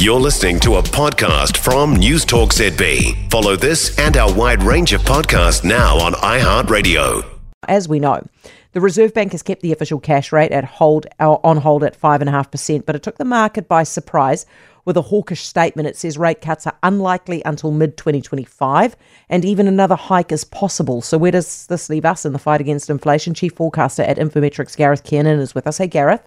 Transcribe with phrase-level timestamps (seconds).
[0.00, 3.30] You're listening to a podcast from News Talk ZB.
[3.30, 7.22] Follow this and our wide range of podcasts now on iHeartRadio.
[7.68, 8.26] As we know,
[8.72, 11.94] the Reserve Bank has kept the official cash rate at hold uh, on hold at
[11.94, 14.46] five and a half percent, but it took the market by surprise
[14.86, 15.86] with a hawkish statement.
[15.86, 18.96] It says rate cuts are unlikely until mid 2025,
[19.28, 21.02] and even another hike is possible.
[21.02, 23.34] So where does this leave us in the fight against inflation?
[23.34, 25.76] Chief forecaster at Infometrics, Gareth Kiernan, is with us.
[25.76, 26.26] Hey, Gareth.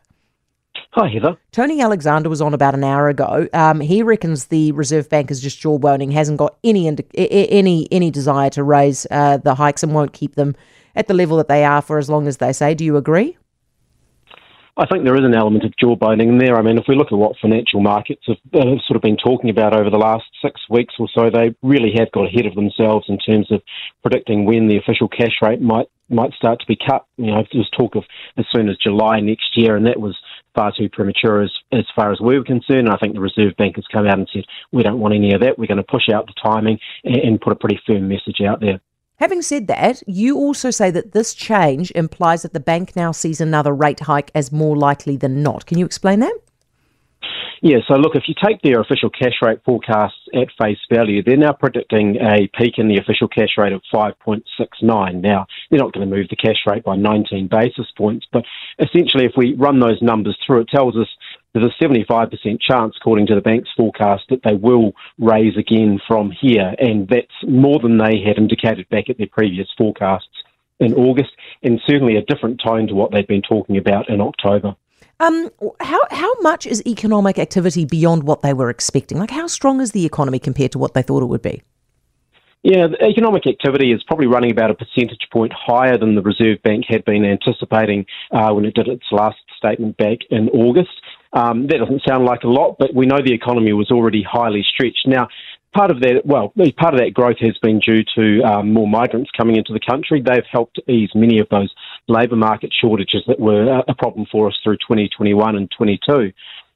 [0.95, 1.35] Hi, Heather.
[1.51, 3.47] Tony Alexander was on about an hour ago.
[3.51, 8.11] Um, he reckons the Reserve Bank is just jawboning, hasn't got any indi- any any
[8.11, 10.55] desire to raise uh, the hikes, and won't keep them
[10.95, 12.75] at the level that they are for as long as they say.
[12.75, 13.35] Do you agree?
[14.77, 16.57] I think there is an element of jawboning there.
[16.57, 19.49] I mean, if we look at what financial markets have uh, sort of been talking
[19.49, 23.05] about over the last six weeks or so, they really have got ahead of themselves
[23.07, 23.63] in terms of
[24.03, 27.05] predicting when the official cash rate might might start to be cut.
[27.17, 28.03] You know, there was talk of
[28.37, 30.15] as soon as July next year, and that was
[30.55, 32.89] far too premature as, as far as we were concerned.
[32.89, 35.41] I think the Reserve Bank has come out and said, we don't want any of
[35.41, 35.57] that.
[35.57, 38.59] We're going to push out the timing and, and put a pretty firm message out
[38.59, 38.79] there.
[39.17, 43.39] Having said that, you also say that this change implies that the bank now sees
[43.39, 45.65] another rate hike as more likely than not.
[45.65, 46.37] Can you explain that?
[47.65, 51.37] Yeah, so look, if you take their official cash rate forecasts at face value, they're
[51.37, 55.21] now predicting a peak in the official cash rate of 5.69.
[55.21, 58.43] Now, they're not going to move the cash rate by 19 basis points, but
[58.79, 61.07] essentially, if we run those numbers through, it tells us
[61.53, 62.27] there's a 75%
[62.59, 67.31] chance, according to the bank's forecast, that they will raise again from here, and that's
[67.47, 70.27] more than they had indicated back at their previous forecasts
[70.81, 71.31] in August,
[71.63, 74.75] and certainly a different tone to what they'd been talking about in October.
[75.19, 79.19] Um, how how much is economic activity beyond what they were expecting?
[79.19, 81.61] Like, how strong is the economy compared to what they thought it would be?
[82.63, 86.85] Yeah, economic activity is probably running about a percentage point higher than the Reserve Bank
[86.87, 90.91] had been anticipating uh, when it did its last statement back in August.
[91.33, 94.63] Um, that doesn't sound like a lot, but we know the economy was already highly
[94.63, 95.05] stretched.
[95.07, 95.27] Now,
[95.73, 99.29] part of that, well, part of that growth has been due to um, more migrants
[99.35, 100.21] coming into the country.
[100.21, 101.73] They've helped ease many of those
[102.07, 106.31] labour market shortages that were a problem for us through 2021 and 22.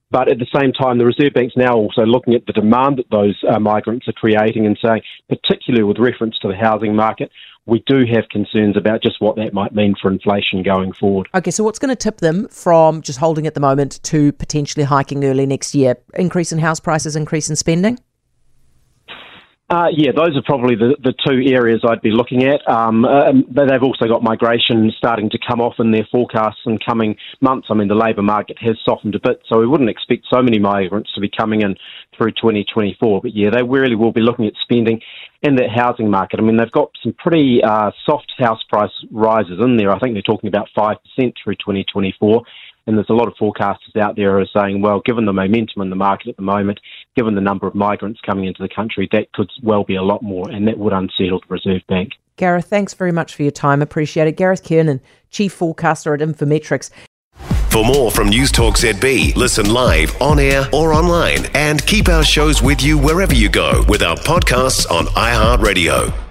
[0.09, 3.09] But at the same time, the Reserve Bank's now also looking at the demand that
[3.11, 7.29] those uh, migrants are creating and saying, particularly with reference to the housing market,
[7.65, 11.27] we do have concerns about just what that might mean for inflation going forward.
[11.35, 14.85] Okay, so what's going to tip them from just holding at the moment to potentially
[14.85, 15.97] hiking early next year?
[16.15, 17.99] Increase in house prices, increase in spending?
[19.69, 22.65] Uh, yeah, those are probably the, the two areas I'd be looking at.
[22.69, 27.17] Um, uh, they've also got migration starting to come off in their forecasts in coming
[27.41, 27.67] months.
[27.69, 30.57] I mean, the labour market has softened a bit, so we wouldn't expect so many
[30.57, 31.75] migrants to be coming in
[32.17, 33.21] through 2024.
[33.21, 35.01] But yeah, they really will be looking at spending
[35.41, 36.39] in that housing market.
[36.39, 39.91] I mean, they've got some pretty uh, soft house price rises in there.
[39.91, 42.41] I think they're talking about 5% through 2024.
[42.87, 45.81] And there's a lot of forecasters out there who are saying, well, given the momentum
[45.81, 46.79] in the market at the moment,
[47.15, 50.23] given the number of migrants coming into the country, that could well be a lot
[50.23, 52.13] more, and that would unsettle the Reserve Bank.
[52.37, 53.81] Gareth, thanks very much for your time.
[53.81, 54.37] Appreciate it.
[54.37, 56.89] Gareth Kiernan, Chief Forecaster at Infometrics.
[57.69, 62.23] For more from News Talk ZB, listen live, on air, or online, and keep our
[62.23, 66.26] shows with you wherever you go with our podcasts on iHeartRadio.